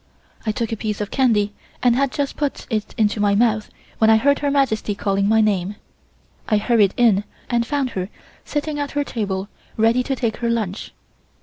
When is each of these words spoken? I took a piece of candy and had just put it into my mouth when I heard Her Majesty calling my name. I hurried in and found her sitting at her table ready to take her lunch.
I 0.47 0.51
took 0.51 0.71
a 0.71 0.75
piece 0.75 0.99
of 0.99 1.11
candy 1.11 1.53
and 1.83 1.95
had 1.95 2.11
just 2.11 2.35
put 2.35 2.65
it 2.71 2.95
into 2.97 3.19
my 3.19 3.35
mouth 3.35 3.69
when 3.99 4.09
I 4.09 4.17
heard 4.17 4.39
Her 4.39 4.49
Majesty 4.49 4.95
calling 4.95 5.29
my 5.29 5.41
name. 5.41 5.75
I 6.49 6.57
hurried 6.57 6.95
in 6.97 7.23
and 7.51 7.67
found 7.67 7.91
her 7.91 8.09
sitting 8.43 8.79
at 8.79 8.93
her 8.93 9.03
table 9.03 9.47
ready 9.77 10.01
to 10.01 10.15
take 10.15 10.37
her 10.37 10.49
lunch. 10.49 10.91